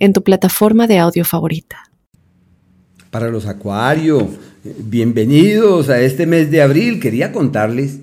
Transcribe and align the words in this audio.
en 0.00 0.12
tu 0.12 0.24
plataforma 0.24 0.86
de 0.88 0.98
audio 0.98 1.24
favorita. 1.24 1.90
Para 3.10 3.28
los 3.28 3.46
Acuario, 3.46 4.28
bienvenidos 4.64 5.88
a 5.90 6.00
este 6.00 6.26
mes 6.26 6.50
de 6.50 6.62
abril. 6.62 7.00
Quería 7.00 7.32
contarles 7.32 7.98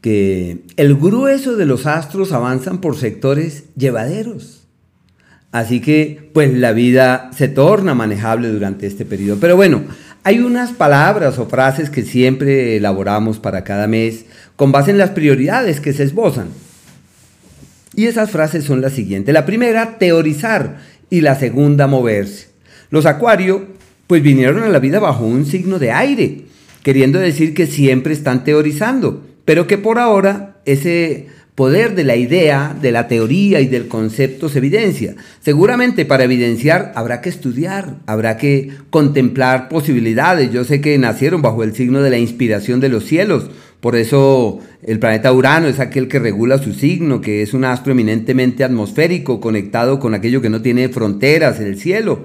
que 0.00 0.64
el 0.76 0.96
grueso 0.96 1.56
de 1.56 1.64
los 1.64 1.86
astros 1.86 2.32
avanzan 2.32 2.80
por 2.80 2.96
sectores 2.96 3.64
llevaderos. 3.76 4.66
Así 5.52 5.80
que, 5.80 6.30
pues 6.34 6.52
la 6.52 6.72
vida 6.72 7.30
se 7.34 7.48
torna 7.48 7.94
manejable 7.94 8.48
durante 8.48 8.86
este 8.86 9.06
periodo. 9.06 9.38
Pero 9.40 9.56
bueno, 9.56 9.84
hay 10.24 10.40
unas 10.40 10.72
palabras 10.72 11.38
o 11.38 11.46
frases 11.46 11.88
que 11.88 12.02
siempre 12.02 12.76
elaboramos 12.76 13.38
para 13.38 13.64
cada 13.64 13.86
mes 13.86 14.26
con 14.56 14.72
base 14.72 14.90
en 14.90 14.98
las 14.98 15.10
prioridades 15.10 15.80
que 15.80 15.92
se 15.92 16.02
esbozan. 16.02 16.48
Y 17.94 18.06
esas 18.06 18.30
frases 18.30 18.64
son 18.64 18.80
las 18.80 18.92
siguientes. 18.92 19.32
La 19.32 19.46
primera, 19.46 19.98
teorizar 19.98 20.78
y 21.10 21.20
la 21.20 21.34
segunda 21.34 21.86
moverse. 21.86 22.48
Los 22.90 23.06
acuarios 23.06 23.62
pues 24.06 24.22
vinieron 24.22 24.62
a 24.62 24.68
la 24.68 24.78
vida 24.78 25.00
bajo 25.00 25.24
un 25.24 25.44
signo 25.44 25.78
de 25.78 25.92
aire, 25.92 26.44
queriendo 26.82 27.18
decir 27.18 27.54
que 27.54 27.66
siempre 27.66 28.14
están 28.14 28.44
teorizando, 28.44 29.22
pero 29.44 29.66
que 29.66 29.78
por 29.78 29.98
ahora 29.98 30.56
ese 30.64 31.26
poder 31.58 31.96
de 31.96 32.04
la 32.04 32.14
idea, 32.14 32.76
de 32.80 32.92
la 32.92 33.08
teoría 33.08 33.60
y 33.60 33.66
del 33.66 33.88
concepto 33.88 34.48
se 34.48 34.58
evidencia. 34.58 35.16
Seguramente 35.40 36.04
para 36.04 36.22
evidenciar 36.22 36.92
habrá 36.94 37.20
que 37.20 37.28
estudiar, 37.28 37.96
habrá 38.06 38.36
que 38.36 38.70
contemplar 38.90 39.68
posibilidades. 39.68 40.52
Yo 40.52 40.62
sé 40.62 40.80
que 40.80 40.96
nacieron 40.98 41.42
bajo 41.42 41.64
el 41.64 41.74
signo 41.74 42.00
de 42.00 42.10
la 42.10 42.18
inspiración 42.18 42.78
de 42.78 42.90
los 42.90 43.04
cielos, 43.04 43.50
por 43.80 43.94
eso 43.94 44.58
el 44.82 44.98
planeta 44.98 45.32
Urano 45.32 45.68
es 45.68 45.78
aquel 45.78 46.08
que 46.08 46.18
regula 46.18 46.58
su 46.58 46.72
signo, 46.72 47.20
que 47.20 47.42
es 47.42 47.54
un 47.54 47.64
astro 47.64 47.92
eminentemente 47.92 48.64
atmosférico, 48.64 49.40
conectado 49.40 50.00
con 50.00 50.14
aquello 50.14 50.42
que 50.42 50.50
no 50.50 50.62
tiene 50.62 50.88
fronteras 50.88 51.60
el 51.60 51.78
cielo. 51.78 52.24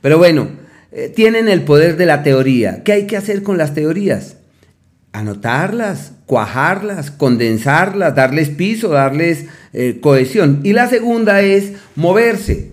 Pero 0.00 0.18
bueno, 0.18 0.48
eh, 0.92 1.12
tienen 1.14 1.48
el 1.48 1.62
poder 1.62 1.96
de 1.96 2.06
la 2.06 2.22
teoría. 2.22 2.84
¿Qué 2.84 2.92
hay 2.92 3.06
que 3.06 3.16
hacer 3.16 3.42
con 3.42 3.58
las 3.58 3.74
teorías? 3.74 4.36
Anotarlas, 5.12 6.12
cuajarlas, 6.26 7.10
condensarlas, 7.10 8.14
darles 8.14 8.50
piso, 8.50 8.88
darles 8.88 9.46
eh, 9.72 9.98
cohesión. 10.00 10.60
Y 10.62 10.72
la 10.72 10.88
segunda 10.88 11.42
es 11.42 11.72
moverse. 11.96 12.70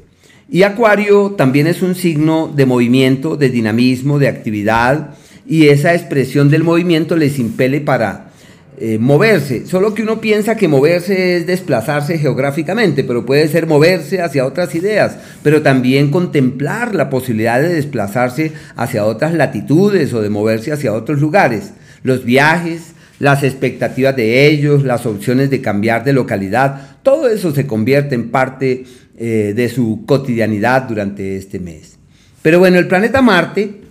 Y 0.52 0.64
Acuario 0.64 1.32
también 1.32 1.66
es 1.68 1.82
un 1.82 1.96
signo 1.96 2.52
de 2.56 2.66
movimiento, 2.66 3.38
de 3.38 3.50
dinamismo, 3.50 4.20
de 4.20 4.28
actividad 4.28 5.16
y 5.50 5.70
esa 5.70 5.96
expresión 5.96 6.50
del 6.50 6.64
movimiento 6.64 7.18
les 7.18 7.40
impele 7.40 7.82
para 7.82 8.30
eh, 8.78 9.00
moverse. 9.00 9.66
Solo 9.66 9.96
que 9.96 10.04
uno 10.04 10.22
piensa 10.22 10.56
que 10.56 10.68
moverse 10.68 11.38
es 11.38 11.48
desplazarse 11.48 12.20
geográficamente, 12.20 13.04
pero 13.04 13.26
puede 13.26 13.48
ser 13.48 13.66
moverse 13.66 14.22
hacia 14.22 14.46
otras 14.46 14.76
ideas, 14.76 15.18
pero 15.42 15.64
también 15.64 16.12
contemplar 16.12 16.94
la 16.94 17.10
posibilidad 17.10 17.60
de 17.60 17.74
desplazarse 17.74 18.54
hacia 18.76 19.06
otras 19.06 19.34
latitudes 19.34 20.14
o 20.14 20.22
de 20.22 20.30
moverse 20.30 20.72
hacia 20.72 20.94
otros 20.94 21.20
lugares. 21.20 21.72
Los 22.04 22.24
viajes, 22.24 22.94
las 23.18 23.44
expectativas 23.44 24.16
de 24.16 24.46
ellos, 24.46 24.84
las 24.84 25.08
opciones 25.08 25.50
de 25.50 25.62
cambiar 25.62 26.04
de 26.04 26.14
localidad, 26.14 27.00
todo 27.02 27.28
eso 27.28 27.54
se 27.56 27.66
convierte 27.66 28.14
en 28.14 28.30
parte 28.30 28.86
eh, 29.18 29.54
de 29.56 29.68
su 29.68 30.04
cotidianidad 30.06 30.84
durante 30.84 31.36
este 31.36 31.60
mes. 31.60 31.98
Pero 32.44 32.60
bueno, 32.60 32.78
el 32.78 32.88
planeta 32.88 33.22
Marte 33.22 33.89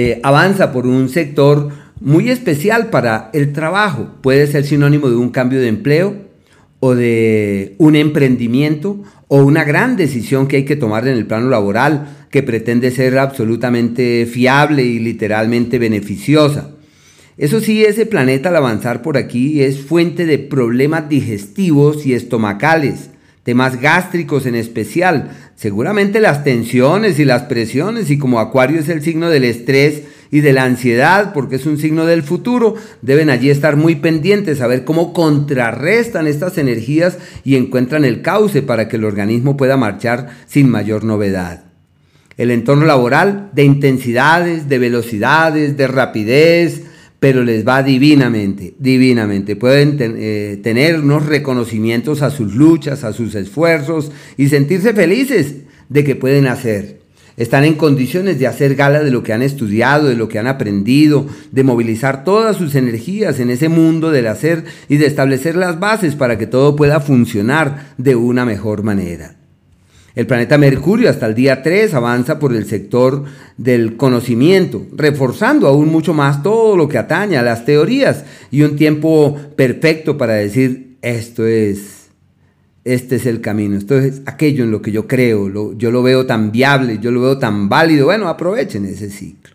eh, 0.00 0.20
avanza 0.22 0.70
por 0.70 0.86
un 0.86 1.08
sector 1.08 1.70
muy 2.00 2.30
especial 2.30 2.88
para 2.88 3.30
el 3.32 3.52
trabajo. 3.52 4.06
Puede 4.22 4.46
ser 4.46 4.62
sinónimo 4.64 5.10
de 5.10 5.16
un 5.16 5.30
cambio 5.30 5.60
de 5.60 5.66
empleo 5.66 6.14
o 6.78 6.94
de 6.94 7.74
un 7.78 7.96
emprendimiento 7.96 9.02
o 9.26 9.42
una 9.42 9.64
gran 9.64 9.96
decisión 9.96 10.46
que 10.46 10.58
hay 10.58 10.64
que 10.64 10.76
tomar 10.76 11.08
en 11.08 11.14
el 11.14 11.26
plano 11.26 11.48
laboral 11.50 12.26
que 12.30 12.44
pretende 12.44 12.92
ser 12.92 13.18
absolutamente 13.18 14.24
fiable 14.26 14.84
y 14.84 15.00
literalmente 15.00 15.80
beneficiosa. 15.80 16.70
Eso 17.36 17.58
sí, 17.58 17.84
ese 17.84 18.06
planeta 18.06 18.50
al 18.50 18.56
avanzar 18.56 19.02
por 19.02 19.16
aquí 19.16 19.62
es 19.62 19.80
fuente 19.80 20.26
de 20.26 20.38
problemas 20.38 21.08
digestivos 21.08 22.06
y 22.06 22.14
estomacales, 22.14 23.10
temas 23.48 23.80
gástricos 23.80 24.44
en 24.44 24.54
especial, 24.54 25.30
seguramente 25.56 26.20
las 26.20 26.44
tensiones 26.44 27.18
y 27.18 27.24
las 27.24 27.44
presiones, 27.44 28.10
y 28.10 28.18
como 28.18 28.40
Acuario 28.40 28.78
es 28.78 28.90
el 28.90 29.00
signo 29.00 29.30
del 29.30 29.44
estrés 29.44 30.02
y 30.30 30.40
de 30.40 30.52
la 30.52 30.64
ansiedad, 30.64 31.32
porque 31.32 31.56
es 31.56 31.64
un 31.64 31.78
signo 31.78 32.04
del 32.04 32.22
futuro, 32.22 32.74
deben 33.00 33.30
allí 33.30 33.48
estar 33.48 33.76
muy 33.76 33.94
pendientes 33.94 34.60
a 34.60 34.66
ver 34.66 34.84
cómo 34.84 35.14
contrarrestan 35.14 36.26
estas 36.26 36.58
energías 36.58 37.16
y 37.42 37.56
encuentran 37.56 38.04
el 38.04 38.20
cauce 38.20 38.60
para 38.60 38.86
que 38.86 38.96
el 38.96 39.06
organismo 39.06 39.56
pueda 39.56 39.78
marchar 39.78 40.28
sin 40.46 40.68
mayor 40.68 41.04
novedad. 41.04 41.64
El 42.36 42.50
entorno 42.50 42.84
laboral 42.84 43.48
de 43.54 43.64
intensidades, 43.64 44.68
de 44.68 44.78
velocidades, 44.78 45.78
de 45.78 45.86
rapidez, 45.86 46.82
pero 47.20 47.42
les 47.42 47.66
va 47.66 47.82
divinamente, 47.82 48.74
divinamente. 48.78 49.56
Pueden 49.56 49.96
eh, 50.00 50.60
tener 50.62 51.00
unos 51.00 51.26
reconocimientos 51.26 52.22
a 52.22 52.30
sus 52.30 52.54
luchas, 52.54 53.04
a 53.04 53.12
sus 53.12 53.34
esfuerzos 53.34 54.12
y 54.36 54.48
sentirse 54.48 54.94
felices 54.94 55.56
de 55.88 56.04
que 56.04 56.14
pueden 56.14 56.46
hacer. 56.46 56.98
Están 57.36 57.64
en 57.64 57.74
condiciones 57.74 58.40
de 58.40 58.48
hacer 58.48 58.74
gala 58.74 59.00
de 59.00 59.12
lo 59.12 59.22
que 59.22 59.32
han 59.32 59.42
estudiado, 59.42 60.08
de 60.08 60.16
lo 60.16 60.28
que 60.28 60.40
han 60.40 60.48
aprendido, 60.48 61.26
de 61.52 61.62
movilizar 61.62 62.24
todas 62.24 62.56
sus 62.56 62.74
energías 62.74 63.38
en 63.38 63.50
ese 63.50 63.68
mundo 63.68 64.10
del 64.10 64.26
hacer 64.26 64.64
y 64.88 64.96
de 64.96 65.06
establecer 65.06 65.54
las 65.54 65.78
bases 65.78 66.16
para 66.16 66.36
que 66.36 66.48
todo 66.48 66.74
pueda 66.74 66.98
funcionar 66.98 67.94
de 67.96 68.16
una 68.16 68.44
mejor 68.44 68.82
manera. 68.82 69.37
El 70.18 70.26
planeta 70.26 70.58
Mercurio 70.58 71.08
hasta 71.10 71.26
el 71.26 71.36
día 71.36 71.62
3 71.62 71.94
avanza 71.94 72.40
por 72.40 72.52
el 72.52 72.66
sector 72.66 73.22
del 73.56 73.96
conocimiento, 73.96 74.84
reforzando 74.92 75.68
aún 75.68 75.90
mucho 75.90 76.12
más 76.12 76.42
todo 76.42 76.76
lo 76.76 76.88
que 76.88 76.98
atañe 76.98 77.36
a 77.36 77.42
las 77.44 77.64
teorías 77.64 78.24
y 78.50 78.62
un 78.62 78.74
tiempo 78.74 79.36
perfecto 79.54 80.18
para 80.18 80.32
decir 80.32 80.96
esto 81.02 81.46
es, 81.46 82.08
este 82.82 83.14
es 83.14 83.26
el 83.26 83.40
camino, 83.40 83.78
esto 83.78 83.96
es 83.96 84.22
aquello 84.26 84.64
en 84.64 84.72
lo 84.72 84.82
que 84.82 84.90
yo 84.90 85.06
creo, 85.06 85.76
yo 85.78 85.92
lo 85.92 86.02
veo 86.02 86.26
tan 86.26 86.50
viable, 86.50 86.98
yo 87.00 87.12
lo 87.12 87.20
veo 87.20 87.38
tan 87.38 87.68
válido, 87.68 88.06
bueno, 88.06 88.26
aprovechen 88.26 88.86
ese 88.86 89.10
ciclo. 89.10 89.54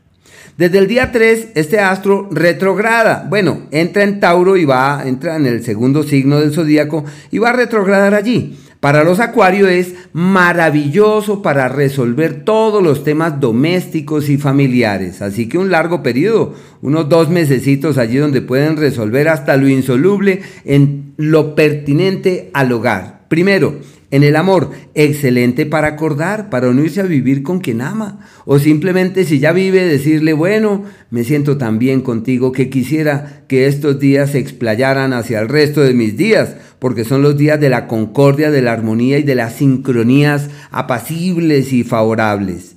Desde 0.57 0.77
el 0.77 0.87
día 0.87 1.11
3, 1.11 1.47
este 1.55 1.79
astro 1.79 2.29
retrograda. 2.31 3.25
Bueno, 3.27 3.63
entra 3.71 4.03
en 4.03 4.19
Tauro 4.19 4.55
y 4.55 4.63
va, 4.63 5.01
entra 5.03 5.35
en 5.35 5.47
el 5.47 5.63
segundo 5.63 6.03
signo 6.03 6.39
del 6.39 6.53
zodíaco 6.53 7.03
y 7.31 7.39
va 7.39 7.49
a 7.49 7.53
retrogradar 7.53 8.13
allí. 8.13 8.55
Para 8.83 9.05
los 9.05 9.21
acuarios 9.21 9.69
es 9.69 9.93
maravilloso 10.11 11.41
para 11.41 11.69
resolver 11.69 12.43
todos 12.43 12.83
los 12.83 13.05
temas 13.05 13.39
domésticos 13.39 14.27
y 14.27 14.37
familiares. 14.37 15.21
Así 15.21 15.47
que 15.47 15.57
un 15.57 15.71
largo 15.71 16.03
periodo, 16.03 16.53
unos 16.81 17.07
dos 17.07 17.29
mesecitos 17.29 17.97
allí 17.97 18.17
donde 18.17 18.41
pueden 18.41 18.75
resolver 18.75 19.29
hasta 19.29 19.55
lo 19.55 19.69
insoluble 19.69 20.41
en 20.65 21.13
lo 21.15 21.55
pertinente 21.55 22.51
al 22.53 22.73
hogar. 22.73 23.22
Primero, 23.33 23.79
en 24.11 24.21
el 24.21 24.35
amor, 24.35 24.69
excelente 24.93 25.65
para 25.65 25.87
acordar, 25.87 26.51
para 26.51 26.69
unirse 26.69 27.01
a 27.01 27.05
vivir 27.05 27.41
con 27.41 27.61
quien 27.61 27.81
ama. 27.81 28.19
O 28.45 28.59
simplemente 28.59 29.23
si 29.23 29.39
ya 29.39 29.51
vive, 29.51 29.87
decirle, 29.87 30.33
bueno, 30.33 30.83
me 31.09 31.23
siento 31.23 31.57
tan 31.57 31.79
bien 31.79 32.01
contigo 32.01 32.51
que 32.51 32.69
quisiera 32.69 33.41
que 33.47 33.65
estos 33.65 33.99
días 33.99 34.33
se 34.33 34.37
explayaran 34.37 35.13
hacia 35.13 35.39
el 35.39 35.49
resto 35.49 35.81
de 35.81 35.95
mis 35.95 36.15
días, 36.15 36.57
porque 36.77 37.05
son 37.05 37.23
los 37.23 37.35
días 37.35 37.59
de 37.59 37.71
la 37.71 37.87
concordia, 37.87 38.51
de 38.51 38.61
la 38.61 38.73
armonía 38.73 39.17
y 39.17 39.23
de 39.23 39.33
las 39.33 39.55
sincronías 39.55 40.51
apacibles 40.69 41.73
y 41.73 41.83
favorables. 41.83 42.75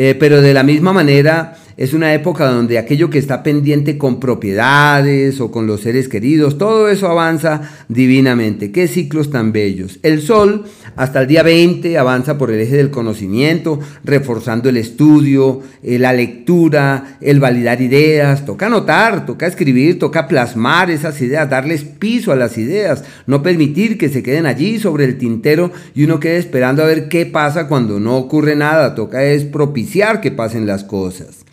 Eh, 0.00 0.14
pero 0.14 0.40
de 0.40 0.54
la 0.54 0.62
misma 0.62 0.92
manera, 0.92 1.56
es 1.78 1.94
una 1.94 2.12
época 2.12 2.50
donde 2.50 2.76
aquello 2.76 3.08
que 3.08 3.20
está 3.20 3.44
pendiente 3.44 3.98
con 3.98 4.18
propiedades 4.18 5.40
o 5.40 5.52
con 5.52 5.68
los 5.68 5.82
seres 5.82 6.08
queridos, 6.08 6.58
todo 6.58 6.88
eso 6.88 7.06
avanza 7.06 7.70
divinamente. 7.86 8.72
Qué 8.72 8.88
ciclos 8.88 9.30
tan 9.30 9.52
bellos. 9.52 10.00
El 10.02 10.20
sol 10.20 10.64
hasta 10.96 11.20
el 11.20 11.28
día 11.28 11.44
20 11.44 11.96
avanza 11.96 12.36
por 12.36 12.50
el 12.50 12.60
eje 12.60 12.76
del 12.76 12.90
conocimiento, 12.90 13.78
reforzando 14.02 14.68
el 14.68 14.76
estudio, 14.76 15.60
eh, 15.84 16.00
la 16.00 16.12
lectura, 16.12 17.16
el 17.20 17.38
validar 17.38 17.80
ideas. 17.80 18.44
Toca 18.44 18.66
anotar, 18.66 19.24
toca 19.24 19.46
escribir, 19.46 20.00
toca 20.00 20.26
plasmar 20.26 20.90
esas 20.90 21.20
ideas, 21.22 21.48
darles 21.48 21.84
piso 21.84 22.32
a 22.32 22.36
las 22.36 22.58
ideas, 22.58 23.04
no 23.28 23.40
permitir 23.40 23.98
que 23.98 24.08
se 24.08 24.24
queden 24.24 24.46
allí 24.46 24.80
sobre 24.80 25.04
el 25.04 25.16
tintero 25.16 25.70
y 25.94 26.02
uno 26.02 26.18
quede 26.18 26.38
esperando 26.38 26.82
a 26.82 26.86
ver 26.86 27.08
qué 27.08 27.24
pasa 27.24 27.68
cuando 27.68 28.00
no 28.00 28.16
ocurre 28.16 28.56
nada. 28.56 28.96
Toca 28.96 29.22
es 29.22 29.44
propiciar 29.44 30.20
que 30.20 30.32
pasen 30.32 30.66
las 30.66 30.82
cosas. 30.82 31.44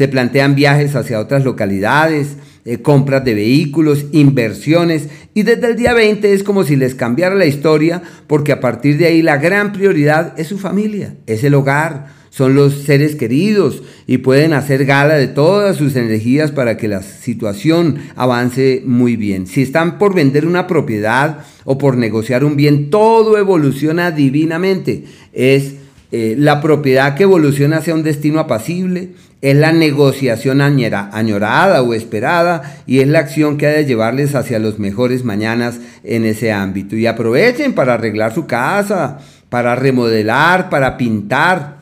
Se 0.00 0.08
plantean 0.08 0.54
viajes 0.54 0.96
hacia 0.96 1.20
otras 1.20 1.44
localidades, 1.44 2.28
eh, 2.64 2.78
compras 2.78 3.22
de 3.22 3.34
vehículos, 3.34 4.06
inversiones 4.12 5.10
y 5.34 5.42
desde 5.42 5.66
el 5.66 5.76
día 5.76 5.92
20 5.92 6.32
es 6.32 6.42
como 6.42 6.64
si 6.64 6.74
les 6.74 6.94
cambiara 6.94 7.34
la 7.34 7.44
historia 7.44 8.00
porque 8.26 8.52
a 8.52 8.60
partir 8.60 8.96
de 8.96 9.04
ahí 9.04 9.20
la 9.20 9.36
gran 9.36 9.74
prioridad 9.74 10.32
es 10.40 10.46
su 10.46 10.56
familia, 10.56 11.16
es 11.26 11.44
el 11.44 11.52
hogar, 11.52 12.06
son 12.30 12.54
los 12.54 12.84
seres 12.84 13.14
queridos 13.14 13.82
y 14.06 14.16
pueden 14.16 14.54
hacer 14.54 14.86
gala 14.86 15.16
de 15.16 15.28
todas 15.28 15.76
sus 15.76 15.94
energías 15.96 16.50
para 16.50 16.78
que 16.78 16.88
la 16.88 17.02
situación 17.02 17.96
avance 18.16 18.82
muy 18.86 19.16
bien. 19.16 19.46
Si 19.46 19.60
están 19.60 19.98
por 19.98 20.14
vender 20.14 20.46
una 20.46 20.66
propiedad 20.66 21.40
o 21.64 21.76
por 21.76 21.98
negociar 21.98 22.42
un 22.42 22.56
bien, 22.56 22.88
todo 22.88 23.36
evoluciona 23.36 24.12
divinamente. 24.12 25.04
Es 25.34 25.74
eh, 26.12 26.34
la 26.38 26.60
propiedad 26.60 27.14
que 27.14 27.24
evoluciona 27.24 27.78
hacia 27.78 27.94
un 27.94 28.02
destino 28.02 28.40
apacible, 28.40 29.10
es 29.42 29.56
la 29.56 29.72
negociación 29.72 30.60
añorada 30.60 31.82
o 31.82 31.94
esperada 31.94 32.82
y 32.86 33.00
es 33.00 33.08
la 33.08 33.20
acción 33.20 33.56
que 33.56 33.66
ha 33.66 33.70
de 33.70 33.86
llevarles 33.86 34.34
hacia 34.34 34.58
los 34.58 34.78
mejores 34.78 35.24
mañanas 35.24 35.80
en 36.04 36.26
ese 36.26 36.52
ámbito. 36.52 36.94
Y 36.94 37.06
aprovechen 37.06 37.72
para 37.72 37.94
arreglar 37.94 38.34
su 38.34 38.46
casa, 38.46 39.18
para 39.48 39.74
remodelar, 39.76 40.68
para 40.68 40.98
pintar, 40.98 41.80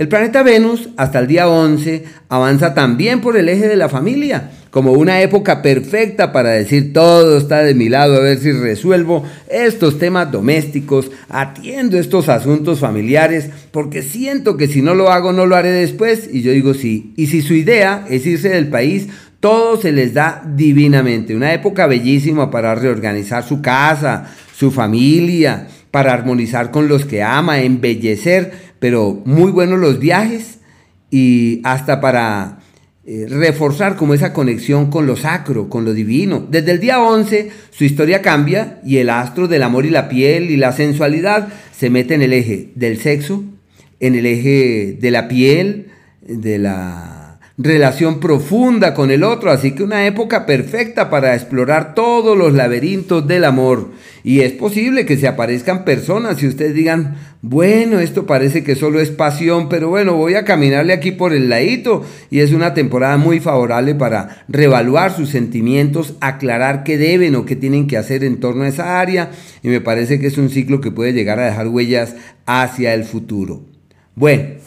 el 0.00 0.08
planeta 0.08 0.42
Venus, 0.42 0.88
hasta 0.96 1.18
el 1.18 1.26
día 1.26 1.46
11, 1.46 2.04
avanza 2.30 2.72
también 2.72 3.20
por 3.20 3.36
el 3.36 3.50
eje 3.50 3.68
de 3.68 3.76
la 3.76 3.90
familia, 3.90 4.50
como 4.70 4.92
una 4.92 5.20
época 5.20 5.62
perfecta 5.62 6.32
para 6.32 6.50
decir 6.50 6.92
todo 6.92 7.38
está 7.38 7.62
de 7.62 7.74
mi 7.74 7.88
lado, 7.88 8.16
a 8.16 8.20
ver 8.20 8.38
si 8.38 8.52
resuelvo 8.52 9.24
estos 9.48 9.98
temas 9.98 10.30
domésticos, 10.30 11.10
atiendo 11.28 11.98
estos 11.98 12.28
asuntos 12.28 12.80
familiares, 12.80 13.50
porque 13.72 14.02
siento 14.02 14.56
que 14.56 14.68
si 14.68 14.82
no 14.82 14.94
lo 14.94 15.10
hago 15.10 15.32
no 15.32 15.46
lo 15.46 15.56
haré 15.56 15.70
después, 15.70 16.28
y 16.32 16.42
yo 16.42 16.52
digo 16.52 16.74
sí. 16.74 17.12
Y 17.16 17.26
si 17.26 17.42
su 17.42 17.54
idea 17.54 18.04
es 18.08 18.26
irse 18.26 18.48
del 18.50 18.68
país, 18.68 19.08
todo 19.40 19.80
se 19.80 19.92
les 19.92 20.14
da 20.14 20.42
divinamente. 20.54 21.34
Una 21.34 21.52
época 21.52 21.86
bellísima 21.86 22.50
para 22.50 22.74
reorganizar 22.74 23.42
su 23.42 23.62
casa, 23.62 24.32
su 24.54 24.70
familia, 24.70 25.68
para 25.90 26.12
armonizar 26.12 26.70
con 26.70 26.88
los 26.88 27.04
que 27.04 27.22
ama, 27.22 27.60
embellecer 27.60 28.70
pero 28.80 29.22
muy 29.24 29.52
buenos 29.52 29.78
los 29.78 30.00
viajes 30.00 30.58
y 31.10 31.60
hasta 31.62 32.00
para 32.00 32.58
eh, 33.06 33.26
reforzar 33.28 33.96
como 33.96 34.12
esa 34.12 34.32
conexión 34.32 34.90
con 34.90 35.06
lo 35.06 35.16
sacro, 35.16 35.68
con 35.68 35.84
lo 35.84 35.94
divino. 35.94 36.46
Desde 36.50 36.72
el 36.72 36.80
día 36.80 37.00
11 37.00 37.50
su 37.70 37.84
historia 37.84 38.20
cambia 38.20 38.80
y 38.84 38.98
el 38.98 39.10
astro 39.10 39.48
del 39.48 39.62
amor 39.62 39.86
y 39.86 39.90
la 39.90 40.08
piel 40.08 40.50
y 40.50 40.56
la 40.56 40.72
sensualidad 40.72 41.48
se 41.76 41.88
mete 41.88 42.14
en 42.14 42.22
el 42.22 42.32
eje 42.32 42.70
del 42.74 42.98
sexo, 42.98 43.42
en 44.00 44.14
el 44.14 44.26
eje 44.26 44.98
de 45.00 45.10
la 45.10 45.28
piel, 45.28 45.86
de 46.20 46.58
la 46.58 47.19
relación 47.62 48.20
profunda 48.20 48.94
con 48.94 49.10
el 49.10 49.22
otro, 49.22 49.50
así 49.50 49.72
que 49.72 49.82
una 49.82 50.06
época 50.06 50.46
perfecta 50.46 51.10
para 51.10 51.34
explorar 51.34 51.94
todos 51.94 52.36
los 52.36 52.54
laberintos 52.54 53.26
del 53.28 53.44
amor. 53.44 53.90
Y 54.24 54.40
es 54.40 54.52
posible 54.52 55.04
que 55.04 55.18
se 55.18 55.28
aparezcan 55.28 55.84
personas 55.84 56.42
y 56.42 56.46
ustedes 56.46 56.74
digan, 56.74 57.16
bueno, 57.42 58.00
esto 58.00 58.26
parece 58.26 58.64
que 58.64 58.76
solo 58.76 59.00
es 59.00 59.10
pasión, 59.10 59.68
pero 59.68 59.90
bueno, 59.90 60.14
voy 60.14 60.34
a 60.34 60.44
caminarle 60.44 60.94
aquí 60.94 61.12
por 61.12 61.34
el 61.34 61.50
ladito 61.50 62.04
y 62.30 62.40
es 62.40 62.52
una 62.52 62.72
temporada 62.72 63.18
muy 63.18 63.40
favorable 63.40 63.94
para 63.94 64.44
reevaluar 64.48 65.14
sus 65.14 65.28
sentimientos, 65.28 66.14
aclarar 66.20 66.82
qué 66.82 66.96
deben 66.96 67.34
o 67.34 67.44
qué 67.44 67.56
tienen 67.56 67.86
que 67.86 67.98
hacer 67.98 68.24
en 68.24 68.40
torno 68.40 68.64
a 68.64 68.68
esa 68.68 69.00
área 69.00 69.30
y 69.62 69.68
me 69.68 69.80
parece 69.80 70.18
que 70.18 70.28
es 70.28 70.38
un 70.38 70.48
ciclo 70.48 70.80
que 70.80 70.92
puede 70.92 71.12
llegar 71.12 71.38
a 71.38 71.46
dejar 71.46 71.68
huellas 71.68 72.14
hacia 72.46 72.94
el 72.94 73.04
futuro. 73.04 73.64
Bueno, 74.14 74.60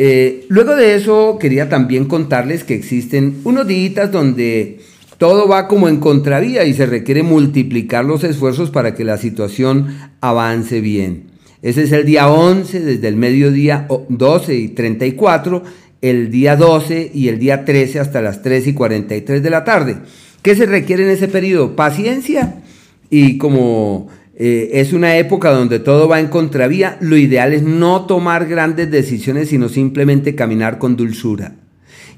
eh, 0.00 0.46
luego 0.48 0.76
de 0.76 0.94
eso, 0.94 1.38
quería 1.40 1.68
también 1.68 2.04
contarles 2.04 2.62
que 2.62 2.76
existen 2.76 3.40
unos 3.42 3.66
días 3.66 4.12
donde 4.12 4.78
todo 5.18 5.48
va 5.48 5.66
como 5.66 5.88
en 5.88 5.98
contravía 5.98 6.64
y 6.64 6.72
se 6.72 6.86
requiere 6.86 7.24
multiplicar 7.24 8.04
los 8.04 8.22
esfuerzos 8.22 8.70
para 8.70 8.94
que 8.94 9.02
la 9.02 9.18
situación 9.18 9.98
avance 10.20 10.80
bien. 10.80 11.24
Ese 11.62 11.82
es 11.82 11.90
el 11.90 12.04
día 12.04 12.28
11, 12.28 12.78
desde 12.78 13.08
el 13.08 13.16
mediodía 13.16 13.88
12 14.08 14.54
y 14.54 14.68
34, 14.68 15.64
el 16.00 16.30
día 16.30 16.54
12 16.54 17.10
y 17.12 17.26
el 17.26 17.40
día 17.40 17.64
13 17.64 17.98
hasta 17.98 18.22
las 18.22 18.40
3 18.42 18.68
y 18.68 18.74
43 18.74 19.42
de 19.42 19.50
la 19.50 19.64
tarde. 19.64 19.96
¿Qué 20.42 20.54
se 20.54 20.66
requiere 20.66 21.02
en 21.02 21.10
ese 21.10 21.26
periodo? 21.26 21.74
Paciencia 21.74 22.62
y 23.10 23.36
como 23.38 24.06
eh, 24.40 24.80
es 24.80 24.92
una 24.92 25.16
época 25.16 25.50
donde 25.50 25.80
todo 25.80 26.06
va 26.06 26.20
en 26.20 26.28
contravía. 26.28 26.96
Lo 27.00 27.16
ideal 27.16 27.52
es 27.52 27.64
no 27.64 28.06
tomar 28.06 28.46
grandes 28.46 28.88
decisiones, 28.88 29.48
sino 29.48 29.68
simplemente 29.68 30.36
caminar 30.36 30.78
con 30.78 30.94
dulzura. 30.94 31.56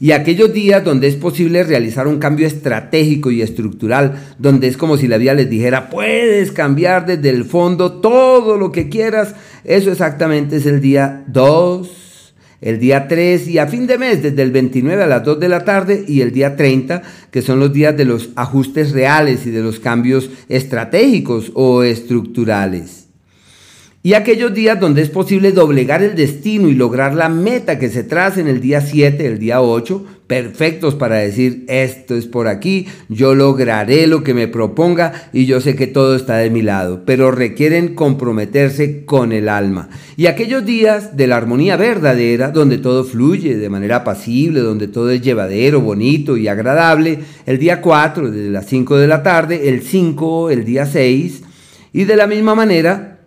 Y 0.00 0.12
aquellos 0.12 0.52
días 0.52 0.84
donde 0.84 1.08
es 1.08 1.16
posible 1.16 1.62
realizar 1.62 2.06
un 2.06 2.18
cambio 2.18 2.46
estratégico 2.46 3.30
y 3.30 3.40
estructural, 3.40 4.34
donde 4.38 4.66
es 4.66 4.76
como 4.76 4.98
si 4.98 5.08
la 5.08 5.16
vida 5.16 5.32
les 5.32 5.48
dijera, 5.48 5.88
puedes 5.88 6.52
cambiar 6.52 7.06
desde 7.06 7.30
el 7.30 7.44
fondo 7.44 8.00
todo 8.00 8.58
lo 8.58 8.70
que 8.70 8.90
quieras, 8.90 9.34
eso 9.64 9.90
exactamente 9.90 10.56
es 10.56 10.66
el 10.66 10.80
día 10.80 11.24
2, 11.26 12.09
el 12.60 12.78
día 12.78 13.08
3 13.08 13.48
y 13.48 13.58
a 13.58 13.66
fin 13.66 13.86
de 13.86 13.98
mes 13.98 14.22
desde 14.22 14.42
el 14.42 14.50
29 14.50 15.02
a 15.02 15.06
las 15.06 15.24
2 15.24 15.40
de 15.40 15.48
la 15.48 15.64
tarde 15.64 16.04
y 16.06 16.20
el 16.20 16.32
día 16.32 16.56
30, 16.56 17.02
que 17.30 17.42
son 17.42 17.58
los 17.58 17.72
días 17.72 17.96
de 17.96 18.04
los 18.04 18.30
ajustes 18.36 18.92
reales 18.92 19.46
y 19.46 19.50
de 19.50 19.62
los 19.62 19.80
cambios 19.80 20.30
estratégicos 20.48 21.52
o 21.54 21.82
estructurales. 21.82 22.99
Y 24.02 24.14
aquellos 24.14 24.54
días 24.54 24.80
donde 24.80 25.02
es 25.02 25.10
posible 25.10 25.52
doblegar 25.52 26.02
el 26.02 26.16
destino 26.16 26.68
y 26.68 26.74
lograr 26.74 27.14
la 27.14 27.28
meta 27.28 27.78
que 27.78 27.90
se 27.90 28.02
traza 28.02 28.40
en 28.40 28.48
el 28.48 28.62
día 28.62 28.80
7, 28.80 29.26
el 29.26 29.38
día 29.38 29.60
8, 29.60 30.06
perfectos 30.26 30.94
para 30.94 31.16
decir, 31.16 31.66
esto 31.68 32.16
es 32.16 32.24
por 32.24 32.48
aquí, 32.48 32.86
yo 33.10 33.34
lograré 33.34 34.06
lo 34.06 34.22
que 34.24 34.32
me 34.32 34.48
proponga 34.48 35.28
y 35.34 35.44
yo 35.44 35.60
sé 35.60 35.76
que 35.76 35.86
todo 35.86 36.16
está 36.16 36.38
de 36.38 36.48
mi 36.48 36.62
lado, 36.62 37.02
pero 37.04 37.30
requieren 37.30 37.94
comprometerse 37.94 39.04
con 39.04 39.32
el 39.32 39.50
alma. 39.50 39.90
Y 40.16 40.28
aquellos 40.28 40.64
días 40.64 41.18
de 41.18 41.26
la 41.26 41.36
armonía 41.36 41.76
verdadera, 41.76 42.52
donde 42.52 42.78
todo 42.78 43.04
fluye 43.04 43.58
de 43.58 43.68
manera 43.68 43.96
apacible, 43.96 44.60
donde 44.60 44.88
todo 44.88 45.10
es 45.10 45.20
llevadero, 45.20 45.82
bonito 45.82 46.38
y 46.38 46.48
agradable, 46.48 47.18
el 47.44 47.58
día 47.58 47.82
4, 47.82 48.30
desde 48.30 48.48
las 48.48 48.64
5 48.64 48.96
de 48.96 49.06
la 49.06 49.22
tarde, 49.22 49.68
el 49.68 49.82
5, 49.82 50.48
el 50.48 50.64
día 50.64 50.86
6, 50.86 51.42
y 51.92 52.04
de 52.04 52.16
la 52.16 52.26
misma 52.26 52.54
manera, 52.54 53.19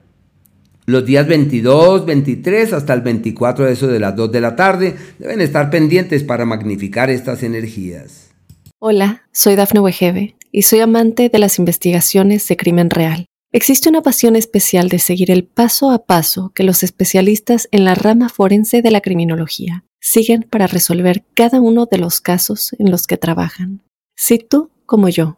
los 0.85 1.05
días 1.05 1.27
22, 1.27 2.05
23 2.05 2.73
hasta 2.73 2.93
el 2.93 3.01
24, 3.01 3.67
eso 3.67 3.87
de 3.87 3.99
las 3.99 4.15
2 4.15 4.31
de 4.31 4.41
la 4.41 4.55
tarde, 4.55 4.95
deben 5.19 5.41
estar 5.41 5.69
pendientes 5.69 6.23
para 6.23 6.45
magnificar 6.45 7.09
estas 7.09 7.43
energías. 7.43 8.31
Hola, 8.79 9.23
soy 9.31 9.55
Dafne 9.55 9.79
Wegebe 9.79 10.35
y 10.51 10.63
soy 10.63 10.81
amante 10.81 11.29
de 11.29 11.39
las 11.39 11.57
investigaciones 11.57 12.47
de 12.47 12.57
crimen 12.57 12.89
real. 12.89 13.25
Existe 13.53 13.87
una 13.87 14.01
pasión 14.01 14.35
especial 14.35 14.89
de 14.89 14.99
seguir 14.99 15.29
el 15.29 15.45
paso 15.45 15.91
a 15.91 16.05
paso 16.05 16.51
que 16.55 16.63
los 16.63 16.83
especialistas 16.83 17.69
en 17.71 17.85
la 17.85 17.95
rama 17.95 18.27
forense 18.27 18.81
de 18.81 18.91
la 18.91 18.99
criminología 18.99 19.85
siguen 20.01 20.45
para 20.49 20.67
resolver 20.67 21.23
cada 21.33 21.61
uno 21.61 21.85
de 21.85 21.99
los 21.99 22.19
casos 22.19 22.75
en 22.79 22.91
los 22.91 23.07
que 23.07 23.15
trabajan. 23.15 23.81
Si 24.15 24.39
tú, 24.39 24.71
como 24.85 25.07
yo, 25.07 25.37